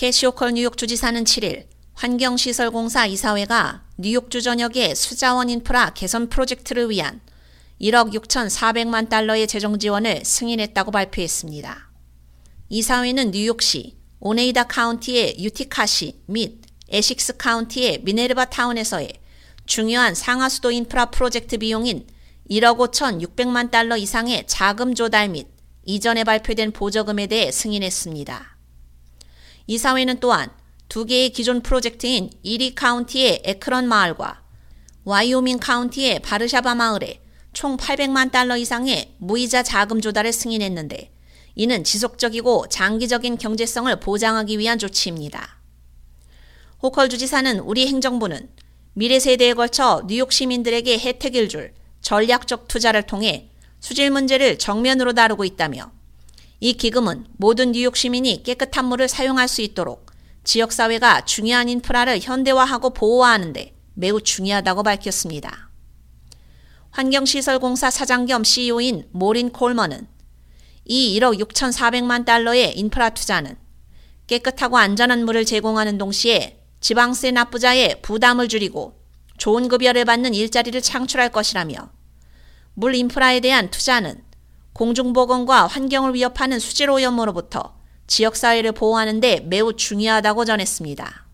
[0.00, 7.20] 캐시 호컬 뉴욕 주지사는 7일 환경시설공사 이사회가 뉴욕주 전역의 수자원 인프라 개선 프로젝트를 위한
[7.78, 11.90] 1억 6,400만 달러의 재정 지원을 승인했다고 발표했습니다.
[12.70, 19.12] 이사회는 뉴욕시, 오네이다 카운티의 유티카시 및 에식스 카운티의 미네르바 타운에서의
[19.66, 22.06] 중요한 상하수도 인프라 프로젝트 비용인
[22.50, 25.48] 1억 5천6백만 달러 이상의 자금 조달 및
[25.84, 28.59] 이전에 발표된 보조금에 대해 승인했습니다.
[29.70, 30.50] 이 사회는 또한
[30.88, 34.42] 두 개의 기존 프로젝트인 이리 카운티의 에크런 마을과
[35.04, 41.12] 와이오밍 카운티의 바르샤바 마을에 총 800만 달러 이상의 무이자 자금 조달을 승인했는데
[41.54, 45.60] 이는 지속적이고 장기적인 경제성을 보장하기 위한 조치입니다.
[46.82, 48.50] 호컬 주지사는 우리 행정부는
[48.94, 55.92] 미래 세대에 걸쳐 뉴욕 시민들에게 혜택을 줄 전략적 투자를 통해 수질 문제를 정면으로 다루고 있다며
[56.62, 60.06] 이 기금은 모든 뉴욕 시민이 깨끗한 물을 사용할 수 있도록
[60.44, 65.70] 지역사회가 중요한 인프라를 현대화하고 보호하는데 매우 중요하다고 밝혔습니다.
[66.90, 70.06] 환경시설공사 사장 겸 CEO인 모린 콜먼은
[70.84, 73.56] 이 1억 6,400만 달러의 인프라 투자는
[74.26, 79.00] 깨끗하고 안전한 물을 제공하는 동시에 지방세 납부자의 부담을 줄이고
[79.38, 81.90] 좋은 급여를 받는 일자리를 창출할 것이라며
[82.74, 84.29] 물 인프라에 대한 투자는
[84.80, 91.26] 공중보건과 환경을 위협하는 수질 오염으로부터 지역사회를 보호하는 데 매우 중요하다고 전했습니다.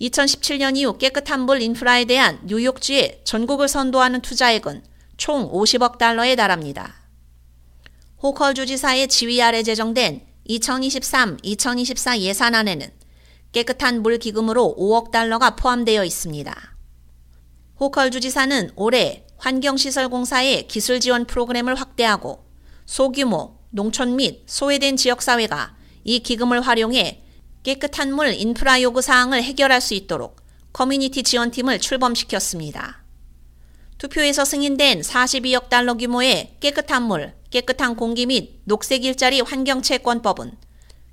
[0.00, 4.84] 2017년 이후 깨끗한 물 인프라에 대한 뉴욕주의 전국을 선도하는 투자액은
[5.16, 6.94] 총 50억 달러에 달합니다.
[8.22, 12.90] 호컬 주지사의 지휘 아래 제정된 2023-2024 예산안에는
[13.50, 16.76] 깨끗한 물 기금으로 5억 달러가 포함되어 있습니다.
[17.80, 22.44] 호컬 주지사는 올해 환경시설공사의 기술 지원 프로그램을 확대하고
[22.86, 27.22] 소규모 농촌 및 소외된 지역사회가 이 기금을 활용해
[27.62, 30.36] 깨끗한 물 인프라 요구 사항을 해결할 수 있도록
[30.72, 33.02] 커뮤니티 지원팀을 출범시켰습니다.
[33.98, 40.56] 투표에서 승인된 42억 달러 규모의 깨끗한 물, 깨끗한 공기 및 녹색 일자리 환경채권법은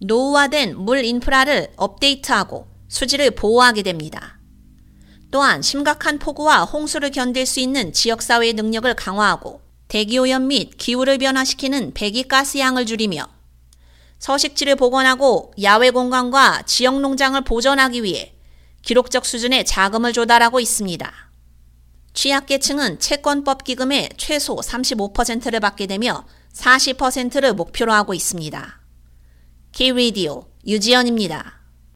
[0.00, 4.37] 노후화된 물 인프라를 업데이트하고 수질을 보호하게 됩니다.
[5.30, 12.58] 또한 심각한 폭우와 홍수를 견딜 수 있는 지역사회의 능력을 강화하고 대기오염 및 기후를 변화시키는 배기가스
[12.58, 13.26] 양을 줄이며
[14.18, 18.34] 서식지를 복원하고 야외 공간과 지역 농장을 보존하기 위해
[18.82, 21.12] 기록적 수준의 자금을 조달하고 있습니다.
[22.14, 28.80] 취약계층은 채권법 기금의 최소 35%를 받게 되며 40%를 목표로 하고 있습니다.
[29.72, 31.57] K-Radio 유지연입니다.